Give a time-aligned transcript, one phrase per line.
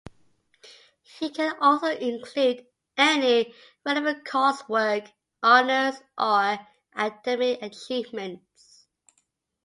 [1.19, 2.65] You can also include
[2.97, 3.53] any
[3.85, 5.11] relevant coursework,
[5.43, 6.57] honors, or
[6.95, 8.87] academic achievements.